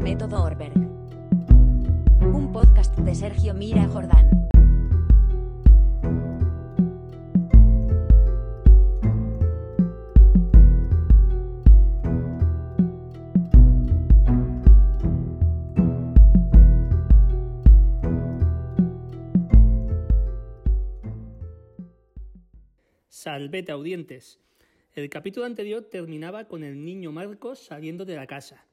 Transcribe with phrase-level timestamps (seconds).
[0.00, 0.72] Dorberg.
[2.22, 4.48] Un podcast de Sergio Mira Jordán.
[23.08, 24.40] Salvete audientes.
[24.94, 28.69] El capítulo anterior terminaba con el niño Marcos saliendo de la casa.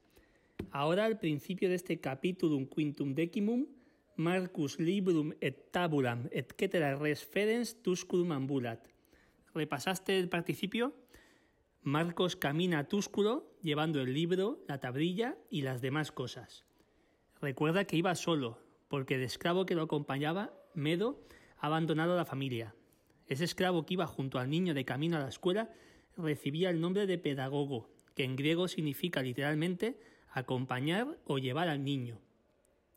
[0.71, 3.65] Ahora, al principio de este capítulo quintum decimum,
[4.15, 8.87] Marcus librum et tabulam et cetera res fedens tusculum ambulat.
[9.53, 10.93] ¿Repasaste el participio?
[11.81, 16.65] Marcos camina a Túsculo llevando el libro, la tablilla y las demás cosas.
[17.41, 21.23] Recuerda que iba solo, porque el esclavo que lo acompañaba, Medo,
[21.57, 22.75] ha abandonado a la familia.
[23.25, 25.71] Ese esclavo que iba junto al niño de camino a la escuela
[26.17, 29.99] recibía el nombre de pedagogo, que en griego significa literalmente
[30.37, 32.19] acompañar o llevar al niño.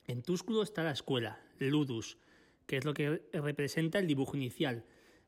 [0.07, 2.19] En Túsculo está la escuela, ludus,
[2.67, 4.85] que es lo que representa el dibujo inicial,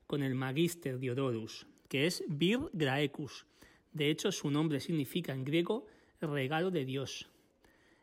[0.07, 3.47] con el magister Diodorus, que es vir graecus.
[3.93, 5.87] De hecho, su nombre significa en griego
[6.21, 7.31] regalo de Dios.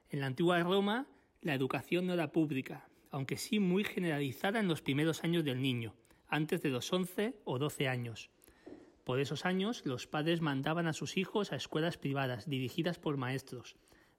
[0.10, 1.08] En la antigua Roma,
[1.42, 5.94] la educación no era pública, aunque sí muy generalizada en los primeros años del niño,
[6.28, 8.30] antes de los 11 o 12 años.
[9.04, 13.76] Por esos años, los padres mandaban a sus hijos a escuelas privadas dirigidas por maestros,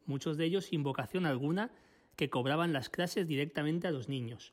[0.07, 1.71] muchos de ellos sin vocación alguna,
[2.17, 4.53] que cobraban las clases directamente a los niños.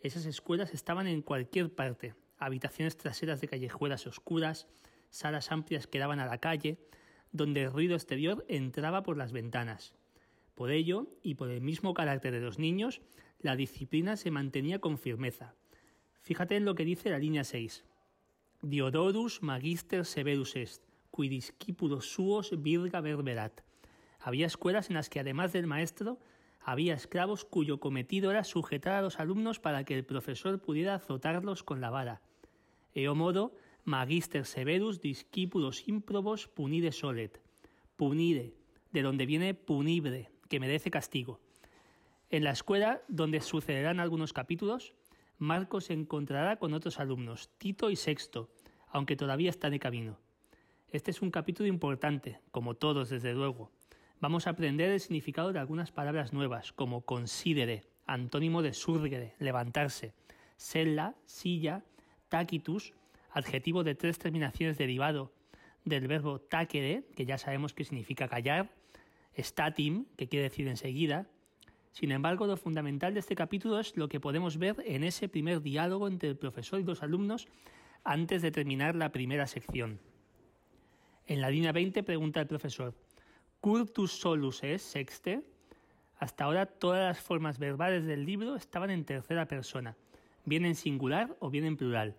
[0.00, 4.68] Esas escuelas estaban en cualquier parte, habitaciones traseras de callejuelas oscuras,
[5.10, 6.78] salas amplias que daban a la calle,
[7.32, 9.94] donde el ruido exterior entraba por las ventanas.
[10.54, 13.00] Por ello, y por el mismo carácter de los niños,
[13.40, 15.54] la disciplina se mantenía con firmeza.
[16.22, 17.84] Fíjate en lo que dice la línea 6.
[18.62, 23.60] Diodorus magister severus est, qui discipulos suos virga verberat.
[24.24, 26.18] Había escuelas en las que además del maestro
[26.62, 31.62] había esclavos cuyo cometido era sujetar a los alumnos para que el profesor pudiera azotarlos
[31.62, 32.22] con la vara.
[32.94, 33.54] Eo modo,
[33.84, 37.38] magister severus discipulos improbos punide solet.
[37.96, 38.54] Punide,
[38.92, 41.38] de donde viene punible, que merece castigo.
[42.30, 44.94] En la escuela, donde sucederán algunos capítulos,
[45.36, 48.48] Marcos se encontrará con otros alumnos, Tito y Sexto,
[48.88, 50.18] aunque todavía está de camino.
[50.88, 53.70] Este es un capítulo importante, como todos desde luego.
[54.24, 60.14] Vamos a aprender el significado de algunas palabras nuevas, como considere, antónimo de surgere, levantarse,
[60.56, 61.84] sella, silla,
[62.30, 62.94] tacitus,
[63.32, 65.30] adjetivo de tres terminaciones derivado
[65.84, 68.70] del verbo tacere, que ya sabemos que significa callar,
[69.36, 71.26] statim, que quiere decir enseguida,
[71.92, 75.60] sin embargo, lo fundamental de este capítulo es lo que podemos ver en ese primer
[75.60, 77.46] diálogo entre el profesor y los alumnos
[78.04, 80.00] antes de terminar la primera sección.
[81.26, 82.94] En la línea 20 pregunta el profesor,
[83.64, 85.40] ¿Curtus solus es sexte?
[86.18, 89.96] Hasta ahora todas las formas verbales del libro estaban en tercera persona,
[90.44, 92.14] bien en singular o bien en plural.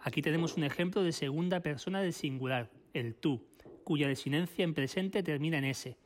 [0.00, 3.42] Aquí tenemos un ejemplo de segunda persona del singular, el tú,
[3.82, 5.96] cuya desinencia en presente termina en s.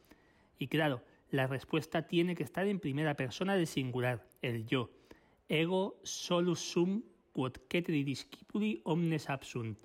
[0.61, 1.03] Y claro,
[1.33, 4.93] la respuesta tiene que estar en primera persona del singular, el yo.
[5.49, 7.03] Ego solus sum
[7.33, 9.77] quod ceteri discipuli omnes absunt.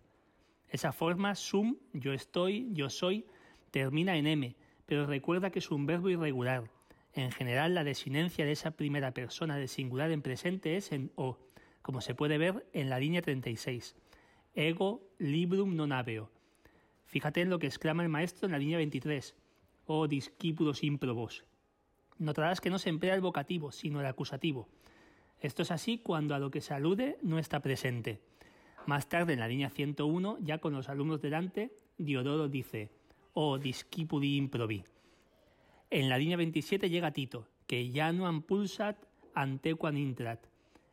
[0.69, 3.25] Esa forma sum, yo estoy, yo soy,
[3.71, 4.55] termina en m,
[4.93, 6.69] pero recuerda que es un verbo irregular.
[7.15, 11.39] En general, la desinencia de esa primera persona del singular en presente es en o,
[11.81, 13.95] como se puede ver en la línea 36.
[14.53, 16.29] Ego librum non aveo.
[17.09, 19.33] Fíjate en lo que exclama el maestro en la línea 23
[19.87, 21.43] oh discípulos ímprobos.
[22.19, 24.69] Notarás que no se emplea el vocativo, sino el acusativo.
[25.41, 28.21] Esto es así cuando a lo que se alude no está presente.
[28.85, 32.91] Más tarde, en la línea 101, ya con los alumnos delante, Diodoro dice,
[33.33, 34.83] oh discipuli improbi.
[35.89, 38.97] En la línea 27 llega Tito, que no pulsat
[39.33, 40.45] antequan intrat.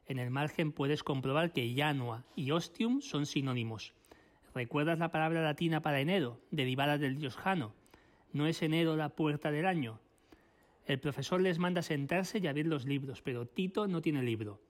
[0.07, 3.95] En el margen puedes comprobar que Janua y ostium son sinónimos.
[4.55, 7.73] ¿Recuerdas la palabra latina para enero, derivada del dios Jano?
[8.33, 10.01] ¿No es enero la puerta del año?
[10.87, 14.61] El profesor les manda sentarse y abrir los libros, pero Tito no tiene libro.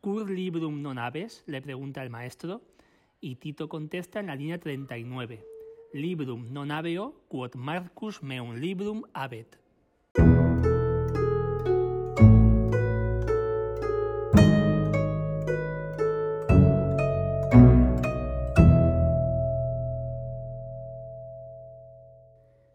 [0.00, 1.42] ¿Cur librum non habes?
[1.46, 2.62] le pregunta el maestro,
[3.20, 5.55] y Tito contesta en la línea 39.
[5.92, 9.58] Librum non habeo, quod Marcus meum librum habet.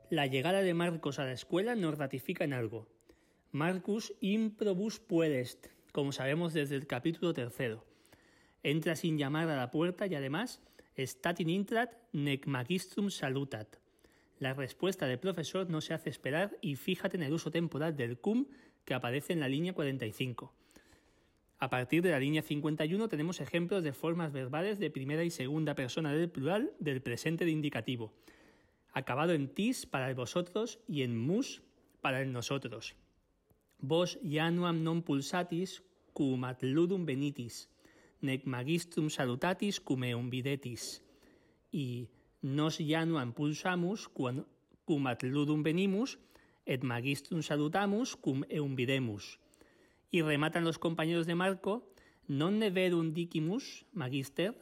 [0.10, 2.88] La llegada de Marcos a la escuela nos ratifica en algo.
[3.52, 7.86] Marcus improbus puedest, como sabemos desde el capítulo tercero.
[8.63, 10.62] Entra sin llamar a la puerta y además,
[10.97, 13.79] stat in intrat nec magistrum salutat.
[14.39, 18.17] La respuesta del profesor no se hace esperar y fíjate en el uso temporal del
[18.17, 18.47] cum
[18.85, 20.53] que aparece en la línea 45.
[21.59, 25.75] A partir de la línea 51 tenemos ejemplos de formas verbales de primera y segunda
[25.75, 28.13] persona del plural del presente de indicativo,
[28.93, 31.61] acabado en tis para vosotros y en mus
[32.01, 32.95] para el nosotros.
[33.77, 35.81] Vos januam non pulsatis
[36.13, 37.69] cum ad ludum benitis,
[38.21, 41.01] nec magistrum salutatis cum eum videtis.
[41.71, 42.09] Y
[42.41, 46.19] nos januam pulsamus cum ad ludum venimus,
[46.65, 49.39] et magistrum salutamus cum eum videmus.
[50.12, 51.94] Y rematan los compañeros de Marco,
[52.27, 54.53] non ne verum dicimus, magister,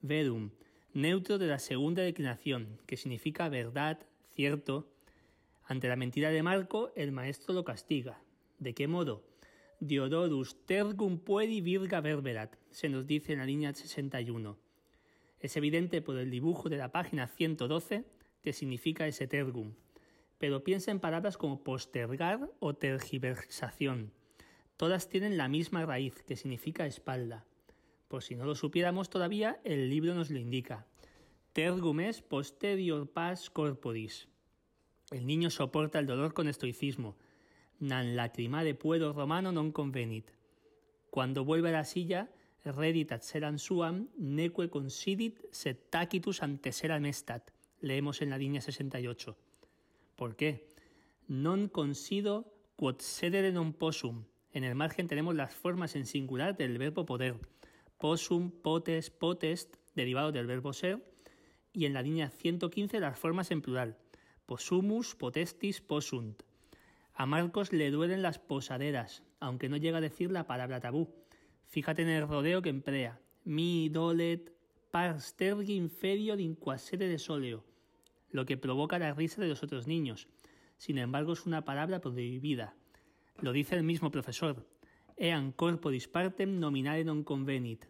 [0.00, 0.50] verum,
[0.92, 3.98] neutro de la segunda declinación, que significa verdad,
[4.34, 4.92] cierto.
[5.64, 8.22] Ante la mentira de Marco, el maestro lo castiga.
[8.58, 9.24] ¿De qué modo?
[9.80, 14.56] Diodorus tergum puedi virga verberat, se nos dice en la línea 61.
[15.38, 18.04] Es evidente por el dibujo de la página 112
[18.42, 19.74] que significa ese tergum,
[20.38, 24.12] pero piensa en palabras como postergar o tergiversación.
[24.78, 27.44] Todas tienen la misma raíz, que significa espalda.
[28.08, 30.86] Por si no lo supiéramos todavía, el libro nos lo indica.
[31.52, 34.28] Tergum es posterior pas corporis.
[35.10, 37.16] El niño soporta el dolor con estoicismo.
[37.80, 40.32] Nan lacrimare puedo romano non convenit.
[41.10, 42.28] Cuando vuelve a la silla,
[42.64, 47.52] reditat seran suam, neque considit set tacitus ante seram estat.
[47.80, 49.36] Leemos en la línea 68.
[50.16, 50.66] ¿Por qué?
[51.28, 54.24] Non consido quod sedere non possum.
[54.52, 57.36] En el margen tenemos las formas en singular del verbo poder
[57.98, 61.02] possum, potes, potest, derivado del verbo ser,
[61.72, 63.96] y en la línea 115 las formas en plural,
[64.46, 66.42] possumus, potestis, possunt.
[67.16, 71.14] A Marcos le duelen las posaderas, aunque no llega a decir la palabra tabú.
[71.66, 73.18] Fíjate en el rodeo que emplea.
[73.44, 74.52] Mi dolet
[74.90, 77.64] pars tergi inferior inquasere de soleo,
[78.30, 80.28] lo que provoca la risa de los otros niños.
[80.76, 82.74] Sin embargo, es una palabra prohibida.
[83.40, 84.64] Lo dice el mismo profesor
[85.16, 87.88] ean corporis partem nominare non convenit.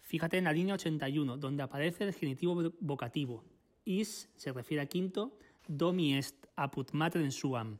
[0.00, 3.44] Fíjate en la línea 81, donde aparece el genitivo vocativo.
[3.84, 7.78] Is se refiere a quinto, domi est apud matrem suam.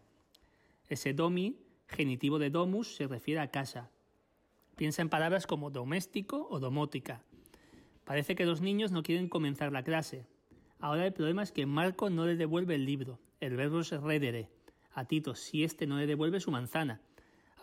[0.93, 1.57] Ese domi,
[1.87, 3.91] genitivo de domus, se refiere a casa.
[4.77, 7.25] Piensa en palabras como doméstico o domótica.
[8.05, 10.27] Parece que los niños no quieren comenzar la clase.
[10.79, 13.21] Ahora el problema es que Marco no le devuelve el libro.
[13.41, 14.51] El verbo es redere.
[14.93, 17.01] A Tito, si éste no le devuelve su manzana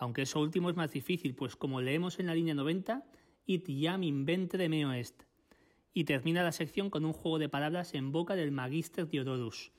[0.00, 3.04] aunque eso último es más difícil, pues como leemos en la línea 90,
[3.44, 5.24] it iam inventre meo est.
[5.92, 9.72] Y termina la sección con un juego de palabras en boca del magister Diodorus.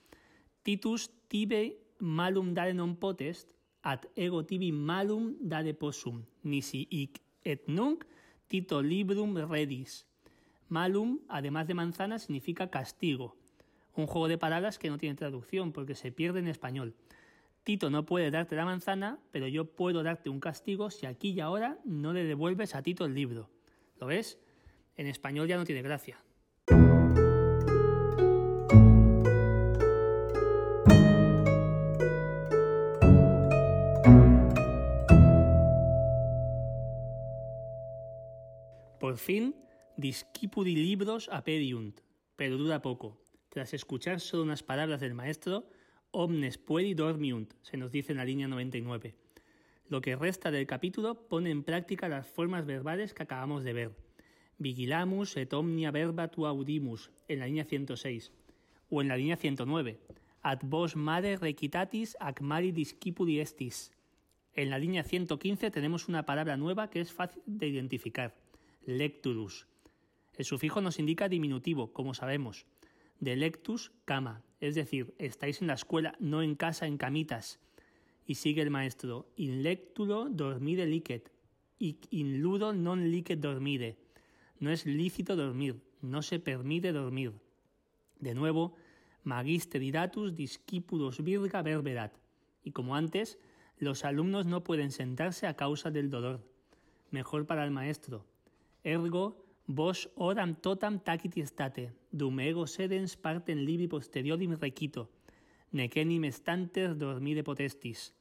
[0.62, 7.68] Titus tibe malum dare non potest, at ego tibi malum dare possum, nisi hic et
[7.68, 8.06] nunc
[8.48, 10.06] tito librum redis.
[10.68, 13.36] Malum, además de manzana, significa castigo.
[13.96, 16.96] Un juego de palabras que no tiene traducción porque se pierde en español.
[17.64, 21.42] Tito no puede darte la manzana, pero yo puedo darte un castigo si aquí y
[21.42, 23.50] ahora no le devuelves a Tito el libro.
[24.00, 24.40] ¿Lo ves?
[24.96, 26.18] En español ya no tiene gracia.
[39.12, 39.54] Por fin,
[39.98, 42.00] discipudi libros apediunt,
[42.38, 43.20] pero dura poco.
[43.50, 45.70] Tras escuchar solo unas palabras del maestro,
[46.12, 49.14] omnes puedi dormiunt, se nos dice en la línea 99.
[49.90, 53.92] Lo que resta del capítulo pone en práctica las formas verbales que acabamos de ver.
[54.60, 58.32] Vigilamus et omnia verba tu audimus, en la línea 106.
[58.90, 60.00] O en la línea 109.
[60.42, 63.92] Ad vos mare requitatis ac mari discipuli estis.
[64.54, 68.40] En la línea 115 tenemos una palabra nueva que es fácil de identificar.
[68.86, 69.68] Lecturus.
[70.36, 72.66] El sufijo nos indica diminutivo, como sabemos.
[73.20, 77.60] De lectus, cama, es decir, estáis en la escuela, no en casa en camitas.
[78.26, 81.32] Y sigue el maestro, in lectulo dormire licet,
[81.80, 83.98] in ludo non licet dormire.
[84.60, 87.34] No es lícito dormir, no se permite dormir.
[88.20, 88.76] De nuevo,
[89.24, 92.14] magister datus discipulos virga verberat.
[92.64, 93.38] Y como antes,
[93.78, 96.42] los alumnos no pueden sentarse a causa del dolor.
[97.12, 98.26] Mejor para el maestro.
[98.84, 99.42] Ergo,
[99.74, 105.06] Vos oram totam taciti state, dum ego sedens partem libi posteriorim requito,
[105.72, 108.12] necenim estantes dormire potestis.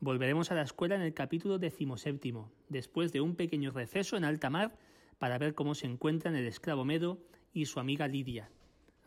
[0.00, 4.50] Volveremos a la escuela en el capítulo decimoséptimo, después de un pequeño receso en alta
[4.50, 4.76] mar
[5.18, 7.18] para ver cómo se encuentran el esclavo Medo
[7.54, 8.50] y su amiga Lidia.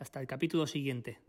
[0.00, 1.20] Hasta el capítulo siguiente.